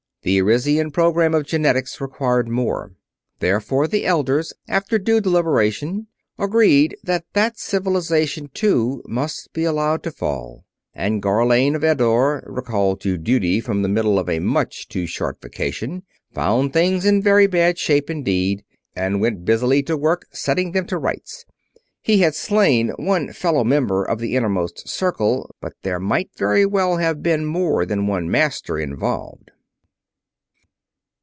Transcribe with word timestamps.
The 0.23 0.39
Arisian 0.39 0.91
program 0.91 1.33
of 1.33 1.47
genetics 1.47 1.99
required 1.99 2.47
more. 2.47 2.93
Therefore 3.39 3.87
the 3.87 4.05
Elders, 4.05 4.53
after 4.67 4.99
due 4.99 5.19
deliberation, 5.19 6.05
agreed 6.37 6.95
that 7.03 7.25
that 7.33 7.57
Civilization, 7.57 8.47
too, 8.53 9.01
must 9.07 9.51
be 9.51 9.63
allowed 9.63 10.03
to 10.03 10.11
fall. 10.11 10.63
And 10.93 11.23
Gharlane 11.23 11.75
of 11.75 11.83
Eddore, 11.83 12.43
recalled 12.45 13.01
to 13.01 13.17
duty 13.17 13.59
from 13.59 13.81
the 13.81 13.89
middle 13.89 14.19
of 14.19 14.29
a 14.29 14.37
much 14.37 14.87
too 14.87 15.07
short 15.07 15.41
vacation, 15.41 16.03
found 16.31 16.71
things 16.71 17.03
in 17.03 17.23
very 17.23 17.47
bad 17.47 17.79
shape 17.79 18.07
indeed 18.07 18.63
and 18.95 19.21
went 19.21 19.43
busily 19.43 19.81
to 19.81 19.97
work 19.97 20.27
setting 20.31 20.71
them 20.73 20.85
to 20.85 20.99
rights. 20.99 21.45
He 21.99 22.19
had 22.19 22.35
slain 22.35 22.89
one 22.99 23.33
fellow 23.33 23.63
member 23.63 24.03
of 24.03 24.19
the 24.19 24.35
Innermost 24.35 24.87
Circle, 24.87 25.49
but 25.59 25.73
there 25.81 25.99
might 25.99 26.29
very 26.37 26.67
well 26.67 26.97
have 26.97 27.23
been 27.23 27.43
more 27.43 27.87
than 27.87 28.05
one 28.05 28.29
Master 28.29 28.77
involved. 28.77 29.49